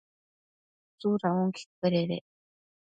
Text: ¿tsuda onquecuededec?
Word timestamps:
¿tsuda 0.97 1.29
onquecuededec? 1.43 2.25